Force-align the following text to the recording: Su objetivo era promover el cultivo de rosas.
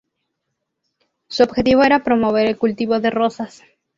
Su 1.27 1.43
objetivo 1.43 1.83
era 1.83 2.03
promover 2.03 2.47
el 2.47 2.57
cultivo 2.57 2.99
de 2.99 3.11
rosas. 3.11 3.61